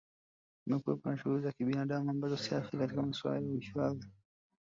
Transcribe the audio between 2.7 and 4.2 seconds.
katika masuala ya uhifadhi